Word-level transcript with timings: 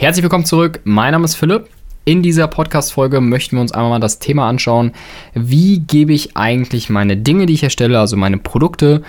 Herzlich 0.00 0.22
willkommen 0.22 0.44
zurück. 0.44 0.78
Mein 0.84 1.10
Name 1.10 1.24
ist 1.24 1.34
Philipp. 1.34 1.66
In 2.04 2.22
dieser 2.22 2.46
Podcast-Folge 2.46 3.20
möchten 3.20 3.56
wir 3.56 3.62
uns 3.62 3.72
einmal 3.72 3.90
mal 3.90 3.98
das 3.98 4.20
Thema 4.20 4.48
anschauen, 4.48 4.92
wie 5.34 5.80
gebe 5.80 6.12
ich 6.12 6.36
eigentlich 6.36 6.88
meine 6.88 7.16
Dinge, 7.16 7.46
die 7.46 7.54
ich 7.54 7.64
erstelle, 7.64 7.98
also 7.98 8.16
meine 8.16 8.38
Produkte, 8.38 9.02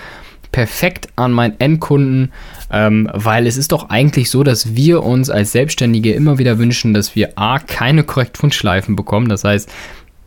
perfekt 0.52 1.10
an 1.16 1.32
meinen 1.32 1.60
Endkunden, 1.60 2.32
ähm, 2.72 3.08
weil 3.14 3.46
es 3.46 3.56
ist 3.56 3.72
doch 3.72 3.92
eigentlich 3.92 4.32
so, 4.32 4.42
dass 4.42 4.74
wir 4.76 5.04
uns 5.04 5.30
als 5.30 5.52
Selbstständige 5.52 6.14
immer 6.14 6.40
wieder 6.40 6.58
wünschen, 6.58 6.96
dass 6.96 7.16
wir 7.16 7.38
A, 7.38 7.60
keine 7.60 8.04
Korrekturschleifen 8.04 8.96
bekommen. 8.96 9.30
Das 9.30 9.44
heißt, 9.44 9.70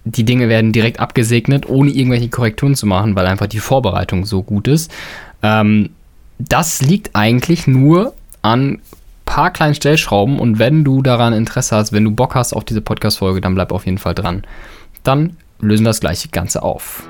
die 0.04 0.24
Dinge 0.24 0.48
werden 0.48 0.70
direkt 0.70 1.00
abgesegnet, 1.00 1.68
ohne 1.68 1.90
irgendwelche 1.90 2.28
Korrekturen 2.28 2.76
zu 2.76 2.86
machen, 2.86 3.16
weil 3.16 3.26
einfach 3.26 3.48
die 3.48 3.58
Vorbereitung 3.58 4.26
so 4.26 4.44
gut 4.44 4.68
ist. 4.68 4.92
Ähm, 5.42 5.90
das 6.38 6.82
liegt 6.82 7.16
eigentlich 7.16 7.66
nur 7.66 8.14
an 8.42 8.78
paar 9.32 9.50
kleinen 9.50 9.74
Stellschrauben 9.74 10.38
und 10.38 10.58
wenn 10.58 10.84
du 10.84 11.00
daran 11.00 11.32
Interesse 11.32 11.74
hast, 11.74 11.94
wenn 11.94 12.04
du 12.04 12.10
Bock 12.10 12.34
hast 12.34 12.52
auf 12.52 12.64
diese 12.64 12.82
Podcast-Folge, 12.82 13.40
dann 13.40 13.54
bleib 13.54 13.72
auf 13.72 13.86
jeden 13.86 13.96
Fall 13.96 14.14
dran. 14.14 14.42
Dann 15.04 15.38
lösen 15.58 15.86
wir 15.86 15.88
das 15.88 16.00
gleiche 16.00 16.28
Ganze 16.28 16.62
auf. 16.62 17.08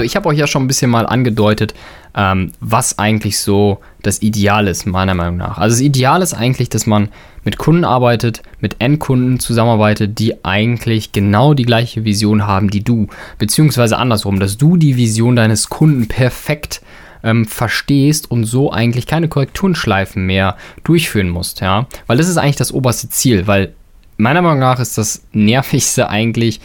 Also 0.00 0.06
ich 0.06 0.16
habe 0.16 0.30
euch 0.30 0.38
ja 0.38 0.46
schon 0.46 0.64
ein 0.64 0.66
bisschen 0.66 0.90
mal 0.90 1.04
angedeutet, 1.04 1.74
ähm, 2.16 2.52
was 2.58 2.98
eigentlich 2.98 3.38
so 3.38 3.80
das 4.02 4.22
Ideal 4.22 4.66
ist, 4.66 4.86
meiner 4.86 5.12
Meinung 5.12 5.36
nach. 5.36 5.58
Also 5.58 5.74
das 5.74 5.82
Ideal 5.82 6.22
ist 6.22 6.32
eigentlich, 6.32 6.70
dass 6.70 6.86
man 6.86 7.10
mit 7.44 7.58
Kunden 7.58 7.84
arbeitet, 7.84 8.40
mit 8.60 8.76
Endkunden 8.78 9.40
zusammenarbeitet, 9.40 10.18
die 10.18 10.42
eigentlich 10.42 11.12
genau 11.12 11.52
die 11.52 11.66
gleiche 11.66 12.06
Vision 12.06 12.46
haben, 12.46 12.70
die 12.70 12.82
du. 12.82 13.08
Beziehungsweise 13.36 13.98
andersrum, 13.98 14.40
dass 14.40 14.56
du 14.56 14.78
die 14.78 14.96
Vision 14.96 15.36
deines 15.36 15.68
Kunden 15.68 16.08
perfekt 16.08 16.80
ähm, 17.22 17.44
verstehst 17.44 18.30
und 18.30 18.44
so 18.44 18.72
eigentlich 18.72 19.06
keine 19.06 19.28
Korrekturenschleifen 19.28 20.24
mehr 20.24 20.56
durchführen 20.82 21.28
musst, 21.28 21.60
ja. 21.60 21.86
Weil 22.06 22.16
das 22.16 22.28
ist 22.30 22.38
eigentlich 22.38 22.56
das 22.56 22.72
oberste 22.72 23.10
Ziel, 23.10 23.46
weil 23.46 23.74
meiner 24.16 24.40
Meinung 24.40 24.60
nach 24.60 24.80
ist 24.80 24.96
das 24.96 25.24
Nervigste 25.34 26.08
eigentlich 26.08 26.58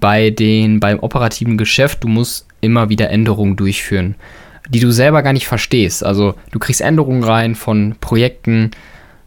bei 0.00 0.30
den, 0.30 0.80
beim 0.80 0.98
operativen 1.00 1.58
Geschäft, 1.58 2.04
du 2.04 2.08
musst 2.08 2.46
immer 2.60 2.88
wieder 2.88 3.10
Änderungen 3.10 3.56
durchführen, 3.56 4.14
die 4.68 4.80
du 4.80 4.90
selber 4.90 5.22
gar 5.22 5.32
nicht 5.32 5.46
verstehst. 5.46 6.04
Also 6.04 6.34
du 6.50 6.58
kriegst 6.58 6.80
Änderungen 6.80 7.24
rein 7.24 7.54
von 7.54 7.96
Projekten, 8.00 8.70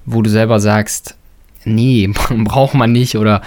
wo 0.06 0.22
du 0.22 0.30
selber 0.30 0.60
sagst, 0.60 1.16
nee, 1.66 2.10
braucht 2.30 2.74
man 2.74 2.92
nicht 2.92 3.18
oder 3.18 3.42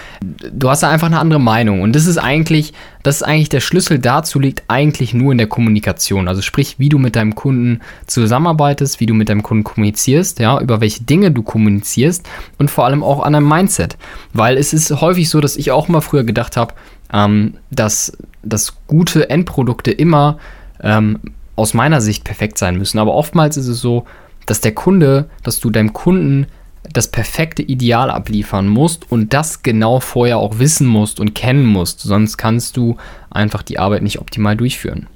du 0.52 0.69
hast 0.69 0.83
da 0.83 0.91
einfach 0.91 1.06
eine 1.06 1.19
andere 1.19 1.41
Meinung. 1.41 1.83
Und 1.83 1.94
das 1.94 2.06
ist 2.06 2.19
eigentlich, 2.19 2.72
das 3.02 3.16
ist 3.16 3.22
eigentlich 3.22 3.48
der 3.48 3.60
Schlüssel 3.60 3.98
dazu 3.98 4.38
liegt 4.38 4.64
eigentlich 4.69 5.14
nur 5.14 5.33
in 5.33 5.38
der 5.38 5.47
Kommunikation, 5.47 6.28
also 6.28 6.42
sprich, 6.42 6.78
wie 6.78 6.88
du 6.88 6.98
mit 6.98 7.16
deinem 7.16 7.34
Kunden 7.34 7.80
zusammenarbeitest, 8.06 9.00
wie 9.00 9.06
du 9.06 9.14
mit 9.14 9.28
deinem 9.28 9.42
Kunden 9.42 9.64
kommunizierst, 9.64 10.38
ja, 10.41 10.60
über 10.60 10.80
welche 10.80 11.05
Dinge 11.05 11.30
du 11.30 11.42
kommunizierst 11.42 12.28
und 12.58 12.70
vor 12.70 12.84
allem 12.84 13.02
auch 13.02 13.22
an 13.22 13.33
deinem 13.33 13.48
Mindset, 13.48 13.97
weil 14.32 14.56
es 14.56 14.72
ist 14.72 15.00
häufig 15.00 15.28
so, 15.30 15.41
dass 15.41 15.56
ich 15.56 15.70
auch 15.70 15.88
mal 15.88 16.00
früher 16.00 16.25
gedacht 16.25 16.56
habe, 16.56 16.75
ähm, 17.12 17.55
dass, 17.70 18.16
dass 18.42 18.77
gute 18.86 19.30
Endprodukte 19.30 19.91
immer 19.91 20.38
ähm, 20.82 21.19
aus 21.56 21.75
meiner 21.75 22.00
Sicht 22.00 22.25
perfekt 22.25 22.59
sein 22.59 22.76
müssen, 22.76 22.98
aber 22.98 23.15
oftmals 23.15 23.56
ist 23.56 23.69
es 23.69 23.81
so, 23.81 24.04
dass 24.47 24.60
der 24.60 24.72
Kunde, 24.72 25.28
dass 25.42 25.60
du 25.60 25.71
deinem 25.71 25.92
Kunden 25.92 26.47
das 26.93 27.09
perfekte 27.09 27.62
Ideal 27.62 28.10
abliefern 28.10 28.69
musst 28.69 29.10
und 29.10 29.32
das 29.32 29.62
genau 29.62 30.00
vorher 30.00 30.38
auch 30.38 30.59
wissen 30.59 30.87
musst 30.87 31.21
und 31.21 31.34
kennen 31.34 31.66
musst, 31.66 32.00
sonst 32.00 32.37
kannst 32.37 32.76
du 32.76 32.97
einfach 33.31 33.62
die 33.62 33.78
Arbeit 33.78 34.03
nicht 34.03 34.21
optimal 34.21 34.56
durchführen. 34.56 35.06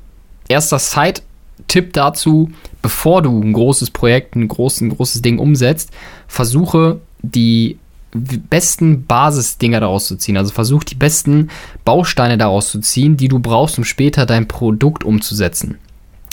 Erster 0.48 0.78
Side-Tipp 0.78 1.92
dazu, 1.92 2.50
bevor 2.82 3.22
du 3.22 3.40
ein 3.40 3.52
großes 3.52 3.90
Projekt, 3.90 4.36
ein, 4.36 4.48
groß, 4.48 4.82
großes 4.96 5.22
Ding 5.22 5.38
umsetzt, 5.38 5.90
versuche 6.26 7.00
die 7.22 7.78
besten 8.14 9.06
Basisdinger 9.06 9.80
daraus 9.80 10.06
zu 10.06 10.16
ziehen. 10.16 10.36
Also 10.36 10.52
versuch 10.52 10.84
die 10.84 10.94
besten 10.94 11.48
Bausteine 11.84 12.36
daraus 12.36 12.70
zu 12.70 12.80
ziehen, 12.80 13.16
die 13.16 13.28
du 13.28 13.38
brauchst, 13.38 13.78
um 13.78 13.84
später 13.84 14.26
dein 14.26 14.48
Produkt 14.48 15.04
umzusetzen. 15.04 15.78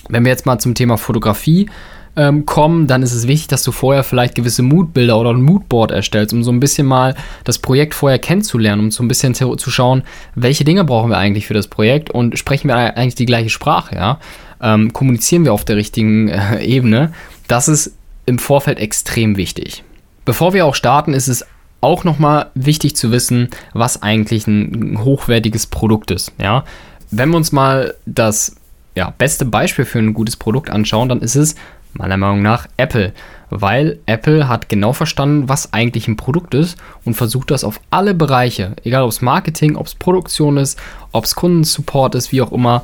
Wenn 0.10 0.26
wir 0.26 0.32
jetzt 0.32 0.46
mal 0.46 0.60
zum 0.60 0.76
Thema 0.76 0.98
Fotografie 0.98 1.70
ähm, 2.16 2.46
kommen, 2.46 2.88
dann 2.88 3.03
ist 3.03 3.14
es 3.14 3.28
wichtig, 3.28 3.47
dass 3.47 3.64
du 3.64 3.72
vorher 3.72 4.03
vielleicht 4.03 4.36
gewisse 4.36 4.62
Moodbilder 4.62 5.18
oder 5.18 5.31
ein 5.31 5.42
Moodboard 5.42 5.92
erstellst, 5.92 6.34
um 6.34 6.44
so 6.44 6.52
ein 6.52 6.59
bisschen 6.59 6.88
mal 6.88 7.16
das 7.44 7.59
Projekt 7.59 7.94
vorher 7.94 8.20
kennenzulernen, 8.20 8.86
um 8.86 8.92
so 8.92 9.03
ein 9.03 9.08
bisschen 9.08 9.36
zu, 9.36 9.56
zu 9.56 9.72
schauen, 9.72 10.03
welche 10.36 10.64
Dinge 10.64 10.84
brauchen 10.84 11.12
wir 11.12 11.18
eigentlich 11.18 11.48
für 11.48 11.53
das 11.53 11.68
Projekt 11.68 12.09
und 12.09 12.38
sprechen 12.38 12.68
wir 12.68 12.75
eigentlich 12.75 13.16
die 13.16 13.25
gleiche 13.25 13.50
Sprache, 13.50 13.96
ja? 13.96 14.19
Ähm, 14.62 14.92
kommunizieren 14.92 15.46
wir 15.46 15.53
auf 15.53 15.64
der 15.64 15.78
richtigen 15.78 16.28
äh, 16.28 16.62
Ebene. 16.62 17.14
Das 17.48 17.69
ist 17.69 17.96
im 18.25 18.40
Vorfeld 18.40 18.78
extrem 18.78 19.38
wichtig. 19.38 19.84
Bevor 20.25 20.53
wir 20.53 20.66
auch 20.66 20.75
starten, 20.75 21.14
ist 21.14 21.30
es 21.30 21.46
auch 21.81 22.03
nochmal 22.03 22.52
wichtig 22.56 22.96
zu 22.96 23.12
wissen, 23.12 23.50
was 23.74 24.02
eigentlich 24.02 24.48
ein 24.48 25.03
hochwertiges 25.03 25.68
Produkt 25.68 26.12
ist. 26.12 26.34
Ja? 26.40 26.66
Wenn 27.09 27.30
wir 27.30 27.38
uns 27.38 27.52
mal 27.52 27.96
das 28.06 28.56
ja, 28.96 29.14
beste 29.18 29.46
Beispiel 29.46 29.86
für 29.86 30.00
ein 30.00 30.14
gutes 30.14 30.36
Produkt 30.36 30.69
anschauen, 30.69 31.09
dann 31.09 31.22
ist 31.22 31.36
es 31.36 31.56
meiner 31.94 32.18
Meinung 32.18 32.42
nach 32.42 32.68
Apple, 32.78 33.14
weil 33.50 34.00
Apple 34.06 34.48
hat 34.48 34.70
genau 34.70 34.94
verstanden, 34.94 35.50
was 35.50 35.74
eigentlich 35.74 36.08
ein 36.08 36.18
Produkt 36.18 36.54
ist 36.54 36.78
und 37.04 37.16
versucht 37.16 37.52
das 37.52 37.64
auf 37.64 37.82
alle 37.90 38.14
Bereiche, 38.14 38.76
egal 38.84 39.04
ob 39.04 39.10
es 39.10 39.22
Marketing, 39.22 39.76
ob 39.76 39.88
es 39.88 39.96
Produktion 39.96 40.58
ist, 40.58 40.80
ob 41.12 41.26
es 41.26 41.36
Kundensupport 41.36 42.16
ist, 42.16 42.32
wie 42.32 42.42
auch 42.42 42.52
immer, 42.52 42.84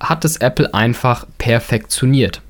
hat 0.00 0.24
es 0.24 0.36
Apple 0.36 0.72
einfach 0.74 1.26
perfektioniert. 1.38 2.42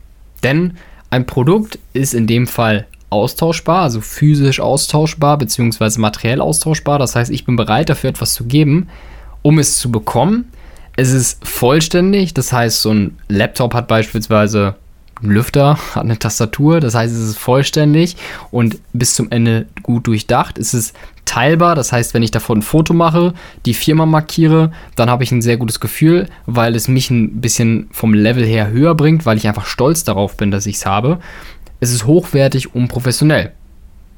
Denn 0.43 0.77
ein 1.11 1.27
Produkt 1.27 1.79
ist 1.93 2.15
in 2.15 2.27
dem 2.27 2.47
Fall 2.47 2.87
austauschbar, 3.11 3.83
also 3.83 4.01
physisch 4.01 4.61
austauschbar 4.61 5.39
bzw. 5.39 6.01
materiell 6.01 6.41
austauschbar. 6.41 6.99
Das 6.99 7.15
heißt, 7.15 7.31
ich 7.31 7.45
bin 7.45 7.57
bereit 7.57 7.91
dafür 7.91 8.11
etwas 8.11 8.33
zu 8.35 8.45
geben, 8.45 8.89
um 9.43 9.59
es 9.59 9.77
zu 9.77 9.93
bekommen. 9.93 10.51
Es 10.97 11.11
ist 11.11 11.47
vollständig, 11.47 12.35
das 12.35 12.53
heißt, 12.53 12.83
so 12.83 12.91
ein 12.91 13.19
Laptop 13.29 13.75
hat 13.75 13.89
beispielsweise 13.89 14.75
einen 15.23 15.33
Lüfter, 15.33 15.79
hat 15.95 16.05
eine 16.05 16.19
Tastatur, 16.19 16.81
das 16.81 16.95
heißt, 16.95 17.15
es 17.15 17.29
ist 17.29 17.39
vollständig 17.39 18.17
und 18.51 18.79
bis 18.93 19.15
zum 19.15 19.31
Ende 19.31 19.67
gut 19.83 20.07
durchdacht. 20.07 20.59
Es 20.59 20.75
ist 20.75 20.95
teilbar, 21.25 21.75
das 21.75 21.93
heißt, 21.93 22.15
wenn 22.15 22.23
ich 22.23 22.31
davon 22.31 22.59
ein 22.59 22.63
Foto 22.63 22.95
mache, 22.95 23.35
die 23.65 23.75
Firma 23.75 24.07
markiere, 24.07 24.73
dann 24.97 25.09
habe 25.09 25.25
ich 25.25 25.33
ein 25.33 25.43
sehr 25.43 25.57
gutes 25.57 25.81
Gefühl, 25.81 26.29
weil 26.47 26.75
es 26.75 26.89
mich 26.89 27.11
ein 27.11 27.41
bisschen 27.41 27.89
vom 27.93 28.15
Level 28.15 28.45
her 28.45 28.71
höher 28.71 28.95
bringt, 28.95 29.25
weil 29.25 29.37
ich 29.39 29.49
einfach 29.49 29.67
stolz 29.67 30.05
darauf 30.05 30.37
bin, 30.37 30.51
dass 30.51 30.67
ich 30.67 30.77
es 30.77 30.87
habe. 30.87 31.19
Es 31.81 31.93
ist 31.93 32.07
hochwertig 32.07 32.75
und 32.75 32.89
professionell. 32.89 33.53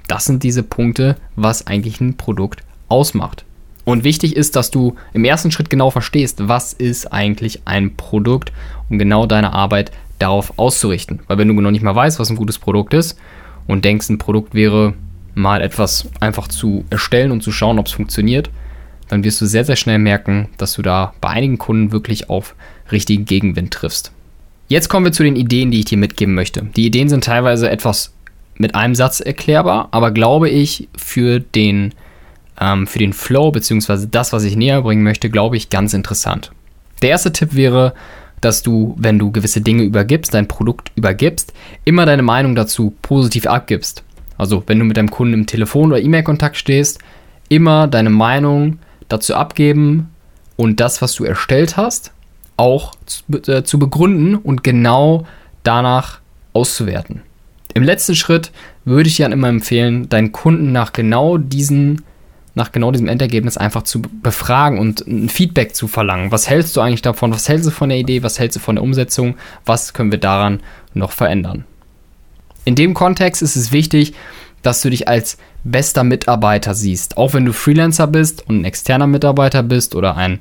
Das 0.09 0.25
sind 0.25 0.43
diese 0.43 0.63
Punkte, 0.63 1.17
was 1.37 1.67
eigentlich 1.67 2.01
ein 2.01 2.17
Produkt 2.17 2.63
ausmacht. 2.89 3.45
Und 3.85 4.03
wichtig 4.03 4.35
ist, 4.35 4.57
dass 4.57 4.71
du 4.71 4.97
im 5.13 5.25
ersten 5.25 5.51
Schritt 5.51 5.69
genau 5.69 5.91
verstehst, 5.91 6.49
was 6.49 6.73
ist 6.73 7.13
eigentlich 7.13 7.63
ein 7.67 7.97
Produkt, 7.97 8.53
um 8.89 8.99
genau 8.99 9.27
deine 9.27 9.53
Arbeit 9.53 9.93
darauf 10.19 10.59
auszurichten. 10.59 11.21
Weil 11.27 11.39
wenn 11.39 11.49
du 11.49 11.55
noch 11.55 11.71
nicht 11.71 11.83
mal 11.83 11.95
weißt, 11.95 12.19
was 12.19 12.31
ein 12.31 12.37
gutes 12.37 12.59
Produkt 12.59 12.95
ist 12.95 13.19
und 13.67 13.85
denkst, 13.85 14.09
ein 14.09 14.19
Produkt 14.19 14.55
wäre 14.55 14.95
mal 15.35 15.61
etwas 15.61 16.09
einfach 16.21 16.49
zu 16.49 16.85
erstellen 16.91 17.31
und 17.31 17.43
zu 17.43 17.53
schauen, 17.53 17.79
ob 17.79 17.87
es 17.87 17.93
funktioniert, 17.93 18.51
dann 19.09 19.25
wirst 19.25 19.41
du 19.41 19.47
sehr, 19.47 19.65
sehr 19.65 19.77
schnell 19.77 19.99
merken, 19.99 20.49
dass 20.57 20.75
du 20.75 20.83
da 20.83 21.15
bei 21.21 21.29
einigen 21.29 21.59
Kunden 21.59 21.93
wirklich 21.93 22.31
auf 22.31 22.55
richtigen 22.91 23.25
Gegenwind 23.25 23.73
triffst. 23.73 24.13
Jetzt 24.69 24.89
kommen 24.89 25.05
wir 25.05 25.13
zu 25.13 25.23
den 25.23 25.37
Ideen, 25.37 25.71
die 25.71 25.81
ich 25.81 25.85
dir 25.85 25.99
mitgeben 25.99 26.35
möchte. 26.35 26.63
Die 26.77 26.87
Ideen 26.87 27.09
sind 27.09 27.25
teilweise 27.25 27.71
etwas 27.71 28.15
mit 28.57 28.75
einem 28.75 28.95
Satz 28.95 29.21
erklärbar, 29.21 29.89
aber 29.91 30.11
glaube 30.11 30.49
ich, 30.49 30.89
für 30.97 31.41
den, 31.41 31.93
ähm, 32.61 32.87
für 32.87 32.99
den 32.99 33.13
Flow 33.13 33.51
bzw. 33.51 34.07
das, 34.11 34.33
was 34.33 34.45
ich 34.45 34.57
näher 34.57 34.83
bringen 34.83 35.03
möchte, 35.03 35.29
glaube 35.29 35.57
ich, 35.57 35.71
ganz 35.71 35.93
interessant. 35.93 36.53
Der 37.03 37.11
erste 37.11 37.33
Tipp 37.33 37.55
wäre, 37.55 37.93
dass 38.45 38.63
du, 38.63 38.95
wenn 38.99 39.19
du 39.19 39.31
gewisse 39.31 39.61
Dinge 39.61 39.83
übergibst, 39.85 40.35
dein 40.35 40.49
Produkt 40.49 40.93
übergibst, 40.97 41.53
immer 41.85 42.07
deine 42.07 42.23
Meinung 42.23 42.55
dazu 42.55 42.95
positiv 43.03 43.47
abgibst. 43.47 44.05
Also 44.37 44.63
wenn 44.67 44.79
du 44.79 44.85
mit 44.85 44.97
deinem 44.97 45.11
Kunden 45.11 45.35
im 45.35 45.47
Telefon- 45.47 45.93
oder 45.93 46.03
E-Mail-Kontakt 46.03 46.57
stehst, 46.57 46.99
immer 47.49 47.87
deine 47.87 48.11
Meinung 48.11 48.79
dazu 49.09 49.35
abgeben 49.35 50.11
und 50.57 50.81
das, 50.81 51.01
was 51.03 51.15
du 51.15 51.25
erstellt 51.25 51.77
hast, 51.77 52.13
auch 52.57 52.95
zu, 53.07 53.23
äh, 53.51 53.65
zu 53.65 53.79
begründen 53.79 54.37
und 54.37 54.63
genau 54.63 55.27
danach 55.63 56.21
auszuwerten. 56.53 57.23
Im 57.75 57.83
letzten 57.83 58.15
Schritt 58.15 58.53
würde 58.85 59.09
ich 59.09 59.17
dir 59.17 59.25
dann 59.25 59.33
immer 59.33 59.49
empfehlen, 59.49 60.09
deinen 60.09 60.33
Kunden 60.33 60.71
nach 60.73 60.93
genau 60.93 61.39
diesen 61.39 62.03
nach 62.55 62.73
genau 62.73 62.93
diesem 62.93 63.09
Endergebnis 63.09 63.57
einfach 63.57 63.83
zu 63.83 64.03
befragen 64.03 64.79
und 64.79 65.07
ein 65.07 65.29
Feedback 65.29 65.75
zu 65.75 65.89
verlangen. 65.89 66.31
Was 66.31 66.49
hältst 66.49 66.77
du 66.77 66.81
eigentlich 66.81 67.03
davon? 67.03 67.33
Was 67.33 67.49
hältst 67.49 67.67
du 67.67 67.71
von 67.71 67.89
der 67.89 67.99
Idee? 67.99 68.23
Was 68.23 68.39
hältst 68.39 68.57
du 68.57 68.61
von 68.61 68.77
der 68.77 68.85
Umsetzung? 68.85 69.35
Was 69.65 69.93
können 69.93 70.13
wir 70.13 70.21
daran 70.21 70.61
noch 70.93 71.11
verändern? 71.11 71.65
In 72.65 72.77
dem 72.77 72.95
Kontext 72.95 73.43
ist 73.43 73.57
es 73.57 73.73
wichtig, 73.73 74.15
dass 74.63 74.81
du 74.81 74.91
dich 74.91 75.09
als 75.09 75.37
bester 75.65 76.05
Mitarbeiter 76.05 76.75
siehst. 76.75 77.17
Auch 77.17 77.35
wenn 77.35 77.45
du 77.45 77.53
Freelancer 77.53 78.07
bist 78.07 78.49
und 78.49 78.61
ein 78.61 78.65
externer 78.65 79.07
Mitarbeiter 79.07 79.63
bist 79.63 79.95
oder 79.95 80.17
ein 80.17 80.39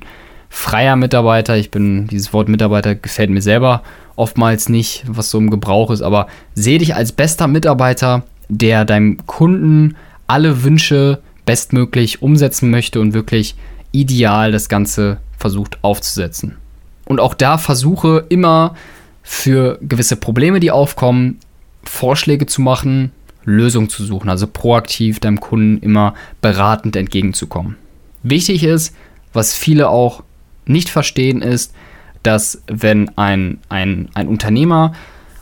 freier 0.48 0.96
Mitarbeiter. 0.96 1.56
Ich 1.56 1.70
bin, 1.70 2.06
dieses 2.06 2.32
Wort 2.32 2.48
Mitarbeiter 2.48 2.94
gefällt 2.94 3.30
mir 3.30 3.42
selber 3.42 3.82
oftmals 4.16 4.68
nicht, 4.68 5.04
was 5.08 5.30
so 5.30 5.38
im 5.38 5.50
Gebrauch 5.50 5.90
ist, 5.90 6.02
aber 6.02 6.28
sehe 6.54 6.78
dich 6.78 6.94
als 6.94 7.12
bester 7.12 7.48
Mitarbeiter, 7.48 8.22
der 8.48 8.84
deinem 8.84 9.26
Kunden 9.26 9.96
alle 10.26 10.62
Wünsche 10.62 11.20
bestmöglich 11.46 12.22
umsetzen 12.22 12.70
möchte 12.70 13.00
und 13.00 13.14
wirklich 13.14 13.54
ideal 13.92 14.52
das 14.52 14.68
Ganze 14.68 15.18
versucht 15.38 15.78
aufzusetzen. 15.82 16.56
Und 17.04 17.20
auch 17.20 17.34
da 17.34 17.58
versuche 17.58 18.24
immer 18.28 18.74
für 19.22 19.78
gewisse 19.82 20.16
Probleme, 20.16 20.60
die 20.60 20.70
aufkommen, 20.70 21.38
Vorschläge 21.84 22.46
zu 22.46 22.62
machen, 22.62 23.12
Lösungen 23.44 23.90
zu 23.90 24.04
suchen, 24.04 24.30
also 24.30 24.46
proaktiv 24.46 25.20
deinem 25.20 25.40
Kunden 25.40 25.82
immer 25.82 26.14
beratend 26.40 26.96
entgegenzukommen. 26.96 27.76
Wichtig 28.22 28.64
ist, 28.64 28.94
was 29.32 29.54
viele 29.54 29.90
auch 29.90 30.22
nicht 30.66 30.88
verstehen, 30.88 31.42
ist, 31.42 31.74
dass 32.22 32.62
wenn 32.66 33.16
ein, 33.18 33.58
ein, 33.68 34.08
ein 34.14 34.28
Unternehmer 34.28 34.94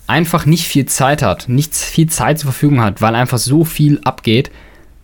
einfach 0.08 0.46
nicht 0.46 0.66
viel 0.66 0.86
Zeit 0.86 1.22
hat, 1.22 1.48
nicht 1.48 1.74
viel 1.74 2.08
Zeit 2.08 2.40
zur 2.40 2.50
Verfügung 2.50 2.80
hat, 2.80 3.00
weil 3.00 3.14
einfach 3.14 3.38
so 3.38 3.64
viel 3.64 4.00
abgeht, 4.04 4.50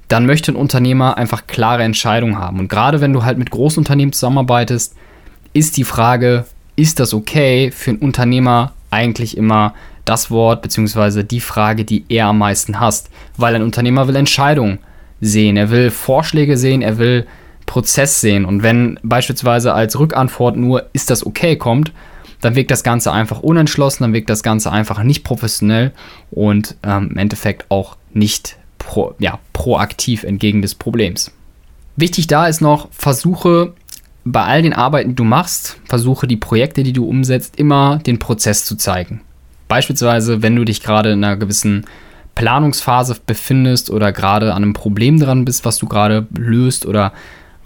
dann 0.08 0.26
möchte 0.26 0.52
ein 0.52 0.56
Unternehmer 0.56 1.16
einfach 1.16 1.46
klare 1.46 1.82
Entscheidungen 1.82 2.38
haben. 2.38 2.58
Und 2.58 2.68
gerade 2.68 3.00
wenn 3.00 3.12
du 3.12 3.24
halt 3.24 3.38
mit 3.38 3.50
großen 3.50 3.78
Unternehmen 3.78 4.12
zusammenarbeitest, 4.12 4.94
ist 5.52 5.76
die 5.76 5.84
Frage, 5.84 6.46
ist 6.76 7.00
das 7.00 7.14
okay 7.14 7.70
für 7.70 7.90
einen 7.90 8.00
Unternehmer 8.00 8.72
eigentlich 8.90 9.36
immer 9.36 9.74
das 10.04 10.30
Wort 10.30 10.62
bzw. 10.62 11.22
die 11.22 11.40
Frage, 11.40 11.84
die 11.84 12.04
er 12.08 12.26
am 12.26 12.38
meisten 12.38 12.80
hasst. 12.80 13.10
Weil 13.36 13.54
ein 13.54 13.62
Unternehmer 13.62 14.08
will 14.08 14.16
Entscheidungen 14.16 14.78
sehen, 15.20 15.56
er 15.56 15.70
will 15.70 15.90
Vorschläge 15.90 16.56
sehen, 16.56 16.80
er 16.80 16.98
will 16.98 17.26
Prozess 17.66 18.20
sehen. 18.20 18.46
Und 18.46 18.62
wenn 18.62 18.98
beispielsweise 19.02 19.74
als 19.74 19.98
Rückantwort 19.98 20.56
nur 20.56 20.86
ist 20.94 21.10
das 21.10 21.26
okay 21.26 21.56
kommt, 21.56 21.92
dann 22.40 22.54
wirkt 22.54 22.70
das 22.70 22.84
Ganze 22.84 23.12
einfach 23.12 23.40
unentschlossen, 23.40 24.04
dann 24.04 24.12
wirkt 24.12 24.30
das 24.30 24.42
Ganze 24.42 24.70
einfach 24.70 25.02
nicht 25.02 25.24
professionell 25.24 25.92
und 26.30 26.76
ähm, 26.84 27.10
im 27.10 27.16
Endeffekt 27.18 27.66
auch 27.68 27.96
nicht 28.14 28.57
pro, 28.88 29.14
ja, 29.18 29.38
proaktiv 29.52 30.24
entgegen 30.24 30.62
des 30.62 30.74
Problems. 30.74 31.30
Wichtig 31.96 32.26
da 32.26 32.46
ist 32.46 32.62
noch, 32.62 32.88
versuche 32.90 33.74
bei 34.24 34.42
all 34.42 34.62
den 34.62 34.72
Arbeiten, 34.72 35.10
die 35.10 35.14
du 35.14 35.24
machst, 35.24 35.78
versuche 35.84 36.26
die 36.26 36.36
Projekte, 36.36 36.82
die 36.82 36.94
du 36.94 37.06
umsetzt, 37.06 37.58
immer 37.58 37.98
den 37.98 38.18
Prozess 38.18 38.64
zu 38.64 38.76
zeigen. 38.76 39.20
Beispielsweise, 39.68 40.42
wenn 40.42 40.56
du 40.56 40.64
dich 40.64 40.82
gerade 40.82 41.12
in 41.12 41.22
einer 41.22 41.36
gewissen 41.36 41.84
Planungsphase 42.34 43.16
befindest 43.26 43.90
oder 43.90 44.12
gerade 44.12 44.54
an 44.54 44.62
einem 44.62 44.72
Problem 44.72 45.20
dran 45.20 45.44
bist, 45.44 45.66
was 45.66 45.76
du 45.76 45.86
gerade 45.86 46.26
löst 46.36 46.86
oder 46.86 47.12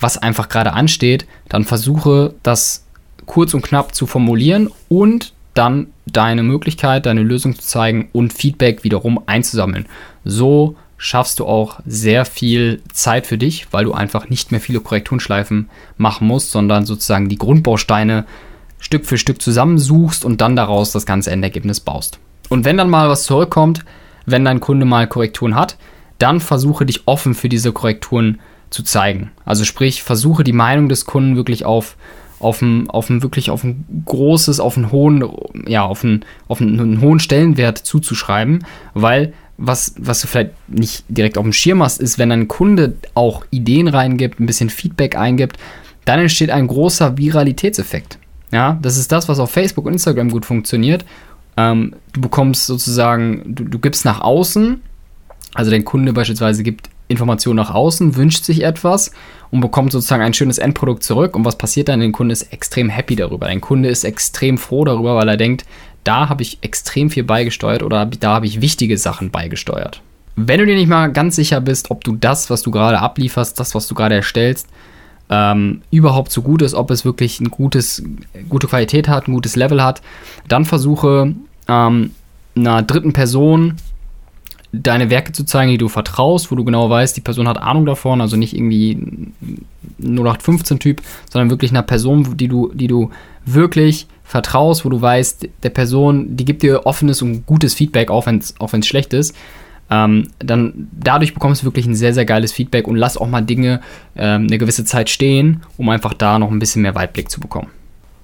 was 0.00 0.18
einfach 0.18 0.48
gerade 0.48 0.72
ansteht, 0.72 1.26
dann 1.48 1.64
versuche 1.64 2.34
das 2.42 2.84
kurz 3.26 3.54
und 3.54 3.62
knapp 3.62 3.94
zu 3.94 4.06
formulieren 4.06 4.70
und 4.88 5.34
dann 5.54 5.88
deine 6.06 6.42
Möglichkeit, 6.42 7.06
deine 7.06 7.22
Lösung 7.22 7.54
zu 7.54 7.62
zeigen 7.62 8.08
und 8.12 8.32
Feedback 8.32 8.82
wiederum 8.82 9.20
einzusammeln. 9.26 9.86
So 10.24 10.76
schaffst 11.02 11.40
du 11.40 11.46
auch 11.46 11.80
sehr 11.84 12.24
viel 12.24 12.80
Zeit 12.92 13.26
für 13.26 13.36
dich, 13.36 13.66
weil 13.72 13.84
du 13.84 13.92
einfach 13.92 14.28
nicht 14.28 14.52
mehr 14.52 14.60
viele 14.60 14.78
Korrekturschleifen 14.78 15.68
machen 15.96 16.28
musst, 16.28 16.52
sondern 16.52 16.86
sozusagen 16.86 17.28
die 17.28 17.38
Grundbausteine 17.38 18.24
Stück 18.78 19.04
für 19.04 19.18
Stück 19.18 19.42
zusammensuchst 19.42 20.24
und 20.24 20.40
dann 20.40 20.54
daraus 20.54 20.92
das 20.92 21.04
ganze 21.04 21.32
Endergebnis 21.32 21.80
baust. 21.80 22.20
Und 22.50 22.64
wenn 22.64 22.76
dann 22.76 22.88
mal 22.88 23.08
was 23.08 23.24
zurückkommt, 23.24 23.84
wenn 24.26 24.44
dein 24.44 24.60
Kunde 24.60 24.86
mal 24.86 25.08
Korrekturen 25.08 25.56
hat, 25.56 25.76
dann 26.18 26.38
versuche 26.38 26.86
dich 26.86 27.08
offen 27.08 27.34
für 27.34 27.48
diese 27.48 27.72
Korrekturen 27.72 28.38
zu 28.70 28.84
zeigen. 28.84 29.32
Also 29.44 29.64
sprich, 29.64 30.04
versuche 30.04 30.44
die 30.44 30.52
Meinung 30.52 30.88
des 30.88 31.04
Kunden 31.04 31.34
wirklich 31.34 31.64
auf 31.64 31.96
auf 32.38 32.60
ein, 32.60 32.90
auf 32.90 33.08
ein 33.08 33.22
wirklich 33.22 33.50
auf 33.50 33.62
ein 33.62 34.04
großes, 34.04 34.58
auf 34.58 34.76
einen 34.76 34.90
hohen, 34.90 35.24
ja, 35.66 35.82
auf 35.84 36.02
einen, 36.04 36.24
auf 36.48 36.60
einen 36.60 37.00
hohen 37.00 37.20
Stellenwert 37.20 37.78
zuzuschreiben, 37.78 38.64
weil 38.94 39.32
was, 39.64 39.94
was 39.96 40.20
du 40.20 40.26
vielleicht 40.26 40.50
nicht 40.68 41.04
direkt 41.08 41.38
auf 41.38 41.44
dem 41.44 41.52
Schirm 41.52 41.82
hast, 41.82 42.00
ist, 42.00 42.18
wenn 42.18 42.32
ein 42.32 42.48
Kunde 42.48 42.94
auch 43.14 43.44
Ideen 43.50 43.86
reingibt, 43.86 44.40
ein 44.40 44.46
bisschen 44.46 44.70
Feedback 44.70 45.16
eingibt, 45.16 45.56
dann 46.04 46.18
entsteht 46.18 46.50
ein 46.50 46.66
großer 46.66 47.16
Viralitätseffekt. 47.16 48.18
Ja, 48.50 48.78
das 48.82 48.96
ist 48.96 49.12
das, 49.12 49.28
was 49.28 49.38
auf 49.38 49.52
Facebook 49.52 49.86
und 49.86 49.92
Instagram 49.92 50.30
gut 50.30 50.44
funktioniert. 50.44 51.04
Ähm, 51.56 51.94
du 52.12 52.20
bekommst 52.20 52.66
sozusagen, 52.66 53.54
du, 53.54 53.64
du 53.64 53.78
gibst 53.78 54.04
nach 54.04 54.20
außen, 54.20 54.82
also 55.54 55.70
dein 55.70 55.84
Kunde 55.84 56.12
beispielsweise 56.12 56.64
gibt 56.64 56.90
Informationen 57.06 57.56
nach 57.56 57.72
außen, 57.72 58.16
wünscht 58.16 58.44
sich 58.44 58.64
etwas 58.64 59.12
und 59.50 59.60
bekommt 59.60 59.92
sozusagen 59.92 60.22
ein 60.22 60.34
schönes 60.34 60.58
Endprodukt 60.58 61.04
zurück. 61.04 61.36
Und 61.36 61.44
was 61.44 61.56
passiert 61.56 61.88
dann? 61.88 62.00
Der 62.00 62.10
Kunde 62.10 62.32
ist 62.32 62.52
extrem 62.52 62.88
happy 62.88 63.14
darüber. 63.14 63.46
Dein 63.46 63.60
Kunde 63.60 63.90
ist 63.90 64.02
extrem 64.04 64.58
froh 64.58 64.84
darüber, 64.84 65.14
weil 65.14 65.28
er 65.28 65.36
denkt, 65.36 65.66
da 66.04 66.28
habe 66.28 66.42
ich 66.42 66.58
extrem 66.62 67.10
viel 67.10 67.24
beigesteuert 67.24 67.82
oder 67.82 68.06
da 68.06 68.34
habe 68.34 68.46
ich 68.46 68.60
wichtige 68.60 68.98
Sachen 68.98 69.30
beigesteuert. 69.30 70.02
Wenn 70.34 70.60
du 70.60 70.66
dir 70.66 70.74
nicht 70.74 70.88
mal 70.88 71.12
ganz 71.12 71.36
sicher 71.36 71.60
bist, 71.60 71.90
ob 71.90 72.04
du 72.04 72.16
das, 72.16 72.48
was 72.48 72.62
du 72.62 72.70
gerade 72.70 73.00
ablieferst, 73.00 73.60
das, 73.60 73.74
was 73.74 73.86
du 73.86 73.94
gerade 73.94 74.14
erstellst, 74.14 74.68
ähm, 75.28 75.82
überhaupt 75.90 76.32
so 76.32 76.42
gut 76.42 76.62
ist, 76.62 76.74
ob 76.74 76.90
es 76.90 77.04
wirklich 77.04 77.40
ein 77.40 77.50
gutes, 77.50 78.02
gute 78.48 78.66
Qualität 78.66 79.08
hat, 79.08 79.28
ein 79.28 79.34
gutes 79.34 79.56
Level 79.56 79.82
hat, 79.82 80.02
dann 80.48 80.64
versuche 80.64 81.34
ähm, 81.68 82.10
einer 82.54 82.82
dritten 82.82 83.12
Person 83.12 83.76
deine 84.72 85.10
Werke 85.10 85.32
zu 85.32 85.44
zeigen, 85.44 85.70
die 85.70 85.78
du 85.78 85.88
vertraust, 85.88 86.50
wo 86.50 86.54
du 86.54 86.64
genau 86.64 86.88
weißt, 86.88 87.16
die 87.16 87.20
Person 87.20 87.46
hat 87.46 87.58
Ahnung 87.58 87.84
davon, 87.84 88.22
also 88.22 88.36
nicht 88.36 88.54
irgendwie 88.54 88.98
0815-Typ, 90.02 91.02
sondern 91.30 91.50
wirklich 91.50 91.70
einer 91.70 91.82
Person, 91.82 92.36
die 92.36 92.48
du, 92.48 92.72
die 92.72 92.86
du 92.86 93.10
wirklich 93.44 94.06
vertraust, 94.32 94.86
wo 94.86 94.88
du 94.88 95.00
weißt, 95.00 95.46
der 95.62 95.70
Person, 95.70 96.36
die 96.36 96.46
gibt 96.46 96.62
dir 96.62 96.86
offenes 96.86 97.20
und 97.20 97.44
gutes 97.44 97.74
Feedback, 97.74 98.10
auch 98.10 98.24
wenn 98.24 98.38
es 98.38 98.54
auch 98.58 98.72
schlecht 98.82 99.12
ist, 99.12 99.36
ähm, 99.90 100.28
dann 100.38 100.88
dadurch 100.90 101.34
bekommst 101.34 101.60
du 101.60 101.66
wirklich 101.66 101.84
ein 101.84 101.94
sehr, 101.94 102.14
sehr 102.14 102.24
geiles 102.24 102.50
Feedback 102.50 102.88
und 102.88 102.96
lass 102.96 103.18
auch 103.18 103.28
mal 103.28 103.42
Dinge 103.42 103.82
ähm, 104.16 104.46
eine 104.46 104.56
gewisse 104.56 104.86
Zeit 104.86 105.10
stehen, 105.10 105.64
um 105.76 105.90
einfach 105.90 106.14
da 106.14 106.38
noch 106.38 106.50
ein 106.50 106.58
bisschen 106.58 106.80
mehr 106.80 106.94
Weitblick 106.94 107.30
zu 107.30 107.40
bekommen. 107.40 107.68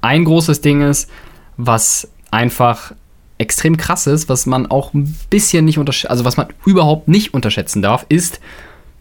Ein 0.00 0.24
großes 0.24 0.62
Ding 0.62 0.80
ist, 0.80 1.10
was 1.58 2.10
einfach 2.30 2.92
extrem 3.36 3.76
krass 3.76 4.06
ist, 4.06 4.30
was 4.30 4.46
man 4.46 4.66
auch 4.66 4.94
ein 4.94 5.14
bisschen 5.28 5.66
nicht 5.66 5.76
unterschätzen, 5.76 6.10
also 6.10 6.24
was 6.24 6.38
man 6.38 6.46
überhaupt 6.64 7.08
nicht 7.08 7.34
unterschätzen 7.34 7.82
darf, 7.82 8.06
ist 8.08 8.40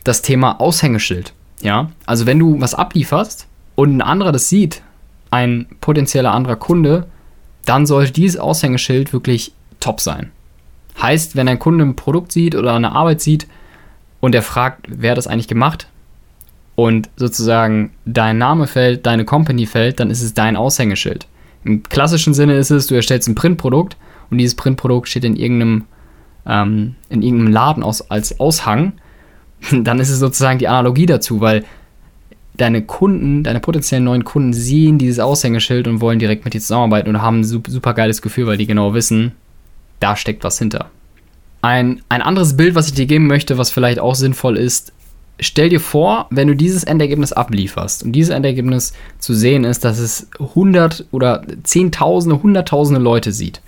das 0.04 0.22
Thema 0.22 0.60
Aushängeschild. 0.60 1.34
Ja, 1.62 1.90
also 2.06 2.26
wenn 2.26 2.38
du 2.38 2.60
was 2.60 2.76
ablieferst 2.76 3.48
und 3.76 3.96
ein 3.96 4.02
anderer 4.02 4.34
das 4.34 4.50
sieht, 4.50 4.82
ein 5.32 5.68
potenzieller 5.82 6.32
anderer 6.34 6.56
Kunde, 6.56 7.08
dann 7.66 7.86
sollte 7.86 8.14
dieses 8.14 8.40
Aushängeschild 8.40 9.14
wirklich 9.14 9.54
top 9.80 10.00
sein. 10.00 10.32
Heißt, 11.02 11.36
wenn 11.36 11.48
ein 11.48 11.60
Kunde 11.60 11.86
ein 11.86 11.96
Produkt 11.96 12.32
sieht 12.32 12.56
oder 12.56 12.74
eine 12.74 12.94
Arbeit 12.94 13.22
sieht 13.22 13.48
und 14.20 14.34
er 14.34 14.42
fragt, 14.42 14.88
wer 14.88 15.16
das 15.16 15.28
eigentlich 15.28 15.48
gemacht 15.48 15.88
und 16.76 17.10
sozusagen 17.16 17.92
dein 18.06 18.38
Name 18.38 18.68
fällt, 18.68 19.06
deine 19.06 19.26
Company 19.26 19.66
fällt, 19.66 20.00
dann 20.00 20.10
ist 20.10 20.22
es 20.22 20.34
dein 20.34 20.56
Aushängeschild. 20.56 21.28
Im 21.64 21.84
klassischen 21.84 22.34
Sinne 22.34 22.56
ist 22.56 22.72
es, 22.72 22.88
du 22.88 22.96
erstellst 22.96 23.28
ein 23.28 23.36
Printprodukt 23.36 23.98
und 24.30 24.38
dieses 24.38 24.56
Printprodukt 24.56 25.10
steht 25.10 25.26
in 25.26 25.36
irgendeinem, 25.36 25.86
ähm, 26.46 26.96
in 27.10 27.22
irgendeinem 27.22 27.52
Laden 27.52 27.84
aus, 27.84 28.10
als 28.10 28.40
Aushang, 28.40 28.94
dann 29.72 30.00
ist 30.00 30.10
es 30.10 30.20
sozusagen 30.20 30.60
die 30.60 30.68
Analogie 30.68 31.06
dazu, 31.06 31.42
weil 31.42 31.66
deine 32.58 32.82
Kunden, 32.82 33.44
deine 33.44 33.60
potenziellen 33.60 34.04
neuen 34.04 34.24
Kunden 34.24 34.54
sehen 34.54 34.98
dieses 34.98 35.20
Aushängeschild 35.20 35.88
und 35.88 36.02
wollen 36.02 36.20
direkt 36.20 36.44
mit 36.44 36.54
dir 36.54 36.62
zusammenarbeiten 36.62 37.10
und 37.10 37.22
haben 37.22 37.42
ein 37.42 37.44
super, 37.44 37.94
geiles 37.94 38.22
Gefühl, 38.22 38.48
weil 38.48 38.58
die 38.58 38.68
genau 38.68 38.94
wissen, 38.94 39.32
da 40.00 40.16
steckt 40.16 40.44
was 40.44 40.60
hinter. 40.60 40.90
Ein, 41.62 42.02
ein 42.10 42.22
anderes 42.22 42.58
Bild, 42.58 42.76
was 42.76 42.88
ich 42.88 42.94
dir 42.94 43.06
geben 43.06 43.28
möchte, 43.28 43.58
was 43.58 43.70
vielleicht 43.70 44.00
auch 44.00 44.16
sinnvoll 44.16 44.58
ist, 44.58 44.94
stell 45.40 45.70
dir 45.70 45.80
vor, 45.80 46.28
wenn 46.30 46.48
du 46.48 46.56
dieses 46.56 46.84
Endergebnis 46.84 47.32
ablieferst 47.32 48.04
und 48.04 48.12
dieses 48.12 48.34
Endergebnis 48.34 48.94
zu 49.20 49.34
sehen 49.34 49.64
ist, 49.64 49.86
dass 49.86 50.00
es 50.00 50.28
100 50.40 51.06
oder 51.12 51.44
Zehntausende, 51.64 52.42
Hunderttausende 52.42 53.02
Leute 53.02 53.32
sieht, 53.32 53.62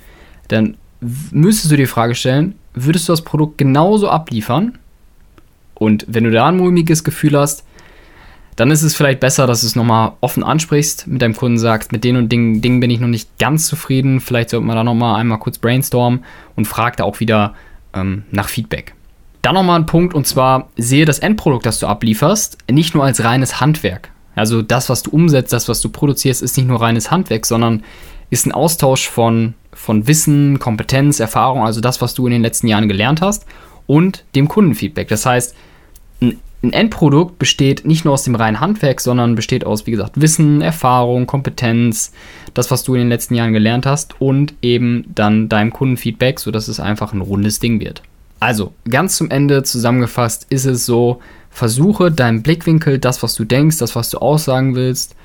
dann 0.48 0.77
müsstest 1.00 1.72
du 1.72 1.75
dir 1.75 1.84
die 1.84 1.88
Frage 1.88 2.15
stellen, 2.15 2.55
würdest 2.74 3.08
du 3.08 3.13
das 3.13 3.22
Produkt 3.22 3.58
genauso 3.58 4.10
abliefern? 4.10 4.77
Und 5.75 6.05
wenn 6.08 6.25
du 6.25 6.31
da 6.31 6.48
ein 6.48 6.58
mulmiges 6.58 7.03
Gefühl 7.03 7.38
hast, 7.38 7.63
dann 8.60 8.72
ist 8.72 8.84
es 8.84 8.94
vielleicht 8.94 9.22
besser, 9.22 9.48
dass 9.48 9.62
du 9.62 9.68
es 9.68 9.78
nochmal 9.78 10.13
offen 10.20 10.44
ansprichst, 10.44 11.08
mit 11.08 11.22
deinem 11.22 11.36
Kunden 11.36 11.58
sagst, 11.58 11.94
mit 11.94 12.04
den 12.04 12.18
und 12.18 12.30
den 12.30 12.62
Dingen 12.62 12.82
bin 12.82 12.89
ich 12.89 13.00
noch 13.00 13.08
nicht 13.08 13.39
ganz 13.39 13.68
zufrieden. 13.68 14.20
Vielleicht 14.20 14.50
sollte 14.50 14.66
man 14.66 14.75
da 14.75 14.84
nochmal 14.84 15.20
einmal 15.20 15.39
kurz 15.39 15.58
brainstormen 15.58 16.25
und 16.58 16.66
fragt 16.66 17.00
da 17.00 17.06
auch 17.06 17.22
wieder 17.22 17.54
ähm, 17.94 18.24
nach 18.32 18.50
Feedback. 18.50 18.96
Dann 19.42 19.56
nochmal 19.56 19.80
ein 19.80 19.86
Punkt 19.86 20.13
und 20.13 20.28
zwar 20.28 20.68
sehe 20.75 21.06
das 21.06 21.20
Endprodukt, 21.20 21.66
das 21.66 21.80
du 21.80 21.88
ablieferst, 21.88 22.58
nicht 22.70 22.94
nur 22.94 23.06
als 23.06 23.24
reines 23.24 23.62
Handwerk. 23.62 24.12
Also 24.36 24.62
das, 24.62 24.89
was 24.89 25.04
du 25.04 25.12
umsetzt, 25.12 25.54
das, 25.54 25.70
was 25.70 25.80
du 25.80 25.88
produzierst, 25.88 26.42
ist 26.42 26.58
nicht 26.58 26.68
nur 26.68 26.82
reines 26.82 27.12
Handwerk, 27.12 27.46
sondern 27.46 27.84
ist 28.30 28.46
ein 28.46 28.51
Austausch 28.51 29.08
von, 29.08 29.54
von 29.72 30.06
Wissen, 30.06 30.60
Kompetenz, 30.60 31.22
Erfahrung, 31.22 31.63
also 31.63 31.80
das, 31.80 32.01
was 32.01 32.13
du 32.13 32.28
in 32.28 32.34
den 32.34 32.42
letzten 32.42 32.68
Jahren 32.68 32.89
gelernt 32.89 33.22
hast 33.22 33.46
und 33.88 34.25
dem 34.36 34.50
Kundenfeedback. 34.50 35.08
Das 35.08 35.25
heißt, 35.25 35.56
ein, 36.63 36.74
Endprodukt 36.74 37.39
besteht 37.39 37.86
nicht 37.86 38.06
nur 38.06 38.13
aus 38.13 38.24
dem 38.24 38.36
reinen 38.36 38.60
Handwerk, 38.60 39.01
sondern 39.01 39.36
besteht 39.36 39.66
aus, 39.66 39.86
wie 39.86 39.92
gesagt, 39.92 40.20
Wissen, 40.22 40.62
Erfahrung, 40.62 41.25
Kompetenz, 41.28 42.12
das, 42.54 42.72
was 42.72 42.84
du 42.84 42.96
in 42.96 43.01
den 43.01 43.10
letzten 43.10 43.36
Jahren 43.36 43.54
gelernt 43.54 43.86
hast 43.86 44.20
und 44.20 44.54
eben 44.62 45.06
dann 45.13 45.50
deinem 45.50 45.72
Kundenfeedback, 45.72 46.39
sodass 46.39 46.68
es 46.68 46.80
einfach 46.80 47.13
ein 47.13 47.22
rundes 47.22 47.60
Ding 47.60 47.80
wird. 47.80 48.01
Also, 48.39 48.74
ganz 48.89 49.18
zum 49.18 49.30
Ende 49.30 49.63
zusammengefasst 49.63 50.48
ist 50.50 50.66
es 50.66 50.86
so, 50.86 51.20
versuche 51.50 52.12
deinen 52.12 52.42
Blickwinkel, 52.42 53.00
das, 53.00 53.22
was 53.22 53.36
du 53.36 53.44
denkst, 53.44 53.78
das, 53.78 53.96
was 53.96 54.10
du 54.10 54.20
aussagen 54.20 54.75
willst, 54.75 55.16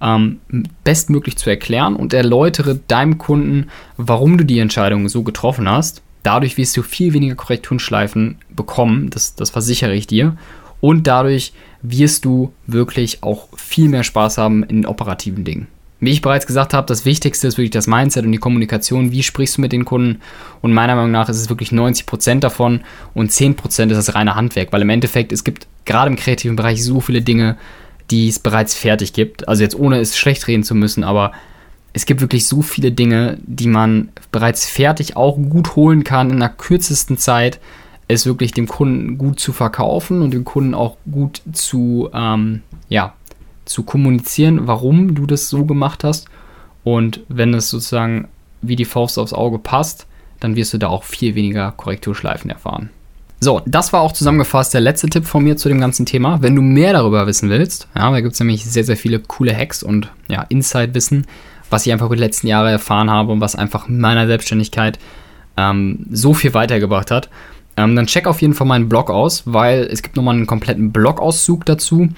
ähm, 0.00 0.40
bestmöglich 0.82 1.36
zu 1.36 1.50
erklären 1.50 1.96
und 1.96 2.12
erläutere 2.12 2.76
deinem 2.88 3.18
Kunden, 3.18 3.68
warum 3.96 4.38
du 4.38 4.44
die 4.44 4.58
Entscheidung 4.58 5.08
so 5.08 5.22
getroffen 5.22 5.68
hast. 5.68 6.02
Dadurch 6.22 6.56
wirst 6.56 6.76
du 6.76 6.82
viel 6.82 7.12
weniger 7.12 7.34
Korrekturschleifen 7.34 8.38
bekommen, 8.50 9.10
das, 9.10 9.34
das 9.34 9.50
versichere 9.50 9.94
ich 9.94 10.06
dir. 10.06 10.36
Und 10.84 11.06
dadurch 11.06 11.54
wirst 11.80 12.26
du 12.26 12.52
wirklich 12.66 13.22
auch 13.22 13.48
viel 13.56 13.88
mehr 13.88 14.04
Spaß 14.04 14.36
haben 14.36 14.62
in 14.64 14.84
operativen 14.84 15.42
Dingen. 15.42 15.66
Wie 15.98 16.10
ich 16.10 16.20
bereits 16.20 16.46
gesagt 16.46 16.74
habe, 16.74 16.86
das 16.86 17.06
Wichtigste 17.06 17.46
ist 17.48 17.56
wirklich 17.56 17.70
das 17.70 17.86
Mindset 17.86 18.26
und 18.26 18.32
die 18.32 18.38
Kommunikation. 18.38 19.10
Wie 19.10 19.22
sprichst 19.22 19.56
du 19.56 19.62
mit 19.62 19.72
den 19.72 19.86
Kunden? 19.86 20.20
Und 20.60 20.74
meiner 20.74 20.94
Meinung 20.94 21.10
nach 21.10 21.30
ist 21.30 21.38
es 21.38 21.48
wirklich 21.48 21.70
90% 21.70 22.40
davon 22.40 22.82
und 23.14 23.30
10% 23.30 23.88
ist 23.88 23.96
das 23.96 24.14
reine 24.14 24.34
Handwerk, 24.34 24.74
weil 24.74 24.82
im 24.82 24.90
Endeffekt 24.90 25.32
es 25.32 25.42
gibt 25.42 25.66
gerade 25.86 26.10
im 26.10 26.16
kreativen 26.16 26.54
Bereich 26.54 26.84
so 26.84 27.00
viele 27.00 27.22
Dinge, 27.22 27.56
die 28.10 28.28
es 28.28 28.38
bereits 28.38 28.74
fertig 28.74 29.14
gibt. 29.14 29.48
Also 29.48 29.62
jetzt 29.62 29.78
ohne 29.78 30.00
es 30.00 30.18
schlecht 30.18 30.48
reden 30.48 30.64
zu 30.64 30.74
müssen, 30.74 31.02
aber 31.02 31.32
es 31.94 32.04
gibt 32.04 32.20
wirklich 32.20 32.46
so 32.46 32.60
viele 32.60 32.92
Dinge, 32.92 33.38
die 33.42 33.68
man 33.68 34.10
bereits 34.32 34.68
fertig 34.68 35.16
auch 35.16 35.38
gut 35.38 35.76
holen 35.76 36.04
kann 36.04 36.28
in 36.28 36.40
der 36.40 36.50
kürzesten 36.50 37.16
Zeit, 37.16 37.58
es 38.08 38.26
wirklich 38.26 38.52
dem 38.52 38.68
Kunden 38.68 39.18
gut 39.18 39.40
zu 39.40 39.52
verkaufen 39.52 40.22
und 40.22 40.32
dem 40.32 40.44
Kunden 40.44 40.74
auch 40.74 40.96
gut 41.10 41.42
zu, 41.52 42.10
ähm, 42.12 42.62
ja, 42.88 43.14
zu 43.64 43.82
kommunizieren, 43.82 44.66
warum 44.66 45.14
du 45.14 45.26
das 45.26 45.48
so 45.48 45.64
gemacht 45.64 46.04
hast. 46.04 46.28
Und 46.82 47.20
wenn 47.28 47.54
es 47.54 47.70
sozusagen 47.70 48.28
wie 48.60 48.76
die 48.76 48.84
Faust 48.84 49.18
aufs 49.18 49.32
Auge 49.32 49.58
passt, 49.58 50.06
dann 50.40 50.56
wirst 50.56 50.74
du 50.74 50.78
da 50.78 50.88
auch 50.88 51.04
viel 51.04 51.34
weniger 51.34 51.72
Korrekturschleifen 51.72 52.50
erfahren. 52.50 52.90
So, 53.40 53.60
das 53.66 53.92
war 53.92 54.00
auch 54.00 54.12
zusammengefasst 54.12 54.72
der 54.72 54.80
letzte 54.80 55.08
Tipp 55.08 55.26
von 55.26 55.44
mir 55.44 55.56
zu 55.56 55.68
dem 55.68 55.80
ganzen 55.80 56.06
Thema. 56.06 56.40
Wenn 56.40 56.54
du 56.54 56.62
mehr 56.62 56.92
darüber 56.92 57.26
wissen 57.26 57.50
willst, 57.50 57.88
ja, 57.94 58.10
da 58.10 58.20
gibt 58.20 58.34
es 58.34 58.40
nämlich 58.40 58.64
sehr, 58.64 58.84
sehr 58.84 58.96
viele 58.96 59.20
coole 59.20 59.54
Hacks 59.56 59.82
und 59.82 60.10
ja, 60.28 60.42
Inside-Wissen, 60.48 61.26
was 61.68 61.84
ich 61.84 61.92
einfach 61.92 62.06
über 62.06 62.16
die 62.16 62.22
letzten 62.22 62.46
Jahre 62.46 62.70
erfahren 62.70 63.10
habe 63.10 63.32
und 63.32 63.40
was 63.40 63.54
einfach 63.54 63.88
meiner 63.88 64.26
Selbstständigkeit 64.26 64.98
ähm, 65.56 66.06
so 66.10 66.32
viel 66.34 66.54
weitergebracht 66.54 67.10
hat. 67.10 67.28
Ähm, 67.76 67.96
dann 67.96 68.06
check 68.06 68.26
auf 68.26 68.40
jeden 68.40 68.54
Fall 68.54 68.66
meinen 68.66 68.88
Blog 68.88 69.10
aus, 69.10 69.42
weil 69.46 69.82
es 69.90 70.02
gibt 70.02 70.16
nochmal 70.16 70.36
einen 70.36 70.46
kompletten 70.46 70.92
Blogauszug 70.92 71.64
dazu 71.64 72.08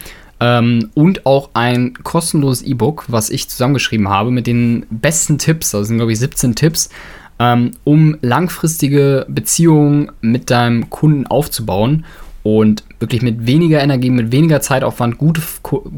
ähm, 0.41 0.91
und 0.95 1.25
auch 1.25 1.51
ein 1.55 1.95
kostenloses 2.03 2.63
E-Book, 2.63 3.07
was 3.09 3.31
ich 3.31 3.49
zusammengeschrieben 3.49 4.09
habe 4.09 4.31
mit 4.31 4.47
den 4.47 4.87
besten 4.91 5.39
Tipps, 5.39 5.71
das 5.71 5.89
sind 5.89 5.97
glaube 5.97 6.13
ich 6.13 6.19
17 6.19 6.55
Tipps, 6.55 6.91
ähm, 7.39 7.73
um 7.85 8.17
langfristige 8.21 9.27
Beziehungen 9.29 10.13
mit 10.21 10.51
deinem 10.51 10.91
Kunden 10.91 11.27
aufzubauen 11.27 12.05
und 12.43 12.85
wirklich 13.01 13.23
mit 13.23 13.47
weniger 13.47 13.83
Energie, 13.83 14.11
mit 14.11 14.31
weniger 14.31 14.61
Zeitaufwand 14.61 15.19
gute, 15.19 15.43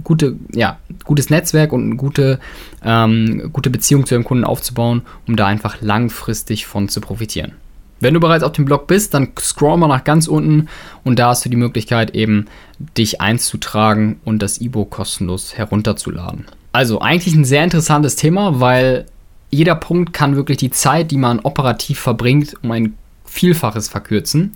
gute, 0.02 0.36
ja, 0.52 0.78
gutes 1.04 1.30
Netzwerk 1.30 1.72
und 1.72 1.84
eine 1.84 1.96
gute, 1.96 2.38
ähm, 2.82 3.50
gute 3.52 3.70
Beziehung 3.70 4.06
zu 4.06 4.14
deinem 4.14 4.24
Kunden 4.24 4.44
aufzubauen, 4.44 5.02
um 5.26 5.36
da 5.36 5.46
einfach 5.46 5.80
langfristig 5.82 6.66
von 6.66 6.88
zu 6.88 7.00
profitieren. 7.00 7.52
Wenn 8.00 8.14
du 8.14 8.20
bereits 8.20 8.44
auf 8.44 8.52
dem 8.52 8.64
Blog 8.64 8.86
bist, 8.86 9.14
dann 9.14 9.28
scroll 9.38 9.76
mal 9.76 9.88
nach 9.88 10.04
ganz 10.04 10.28
unten 10.28 10.68
und 11.04 11.18
da 11.18 11.28
hast 11.28 11.44
du 11.44 11.48
die 11.48 11.56
Möglichkeit 11.56 12.14
eben 12.14 12.46
dich 12.96 13.20
einzutragen 13.20 14.20
und 14.24 14.40
das 14.40 14.60
E-Book 14.60 14.90
kostenlos 14.90 15.56
herunterzuladen. 15.56 16.46
Also 16.72 17.00
eigentlich 17.00 17.34
ein 17.34 17.44
sehr 17.44 17.64
interessantes 17.64 18.14
Thema, 18.14 18.60
weil 18.60 19.06
jeder 19.50 19.74
Punkt 19.74 20.12
kann 20.12 20.36
wirklich 20.36 20.58
die 20.58 20.70
Zeit, 20.70 21.10
die 21.10 21.16
man 21.16 21.40
operativ 21.40 21.98
verbringt, 21.98 22.54
um 22.62 22.70
ein 22.70 22.94
Vielfaches 23.24 23.88
verkürzen. 23.88 24.52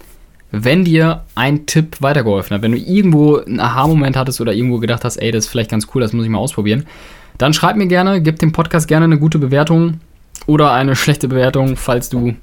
Wenn 0.51 0.85
dir 0.85 1.25
ein 1.35 1.67
Tipp 1.67 1.97
weitergeholfen 2.01 2.55
hat, 2.55 2.63
wenn 2.63 2.73
du 2.73 2.79
irgendwo 2.79 3.39
einen 3.39 3.59
Aha-Moment 3.59 4.17
hattest 4.17 4.41
oder 4.41 4.53
irgendwo 4.53 4.79
gedacht 4.79 5.05
hast, 5.05 5.17
ey, 5.17 5.31
das 5.31 5.47
ist 5.47 5.51
vielleicht 5.51 5.71
ganz 5.71 5.87
cool, 5.95 6.03
das 6.03 6.13
muss 6.13 6.25
ich 6.25 6.31
mal 6.31 6.39
ausprobieren, 6.39 6.85
dann 7.39 7.55
schreib 7.55 7.77
mir 7.77 7.87
gerne, 7.87 8.21
gib 8.21 8.39
dem 8.39 8.53
Podcast 8.53 8.87
gerne 8.87 9.05
eine 9.05 9.19
gute 9.19 9.39
Bewertung 9.39 10.01
oder 10.47 10.73
eine 10.73 10.95
schlechte 10.95 11.29
Bewertung, 11.29 11.77
falls 11.77 12.11
du 12.11 12.35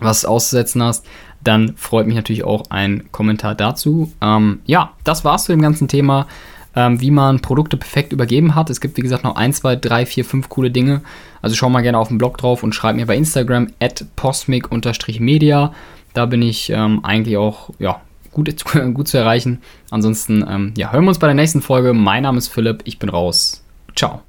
was 0.00 0.24
auszusetzen 0.24 0.82
hast, 0.82 1.06
dann 1.42 1.74
freut 1.76 2.06
mich 2.06 2.16
natürlich 2.16 2.44
auch 2.44 2.64
ein 2.70 3.04
Kommentar 3.12 3.54
dazu. 3.54 4.12
Ähm, 4.20 4.60
ja, 4.66 4.92
das 5.04 5.24
war's 5.24 5.44
zu 5.44 5.52
dem 5.52 5.62
ganzen 5.62 5.88
Thema, 5.88 6.26
ähm, 6.74 7.00
wie 7.00 7.10
man 7.10 7.40
Produkte 7.40 7.76
perfekt 7.76 8.12
übergeben 8.12 8.54
hat. 8.54 8.68
Es 8.70 8.80
gibt, 8.80 8.96
wie 8.96 9.02
gesagt, 9.02 9.24
noch 9.24 9.36
1, 9.36 9.60
2, 9.60 9.76
3, 9.76 10.06
4, 10.06 10.24
5 10.24 10.48
coole 10.48 10.70
Dinge. 10.70 11.02
Also 11.42 11.56
schau 11.56 11.70
mal 11.70 11.82
gerne 11.82 11.98
auf 11.98 12.08
den 12.08 12.18
Blog 12.18 12.38
drauf 12.38 12.62
und 12.62 12.74
schreib 12.74 12.96
mir 12.96 13.06
bei 13.06 13.16
Instagram 13.16 13.68
at 13.80 14.04
posmic-media. 14.16 15.72
Da 16.14 16.26
bin 16.26 16.42
ich 16.42 16.70
ähm, 16.70 17.04
eigentlich 17.04 17.36
auch 17.36 17.70
ja, 17.78 18.00
gut, 18.32 18.54
gut 18.94 19.08
zu 19.08 19.16
erreichen. 19.16 19.60
Ansonsten, 19.90 20.44
ähm, 20.48 20.74
ja, 20.76 20.92
hören 20.92 21.04
wir 21.04 21.08
uns 21.08 21.18
bei 21.18 21.26
der 21.28 21.34
nächsten 21.34 21.62
Folge. 21.62 21.92
Mein 21.92 22.24
Name 22.24 22.38
ist 22.38 22.48
Philipp, 22.48 22.82
ich 22.84 22.98
bin 22.98 23.08
raus. 23.08 23.62
Ciao. 23.94 24.25